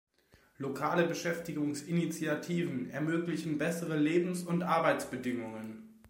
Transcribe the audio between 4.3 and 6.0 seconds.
und Arbeitsbedingungen.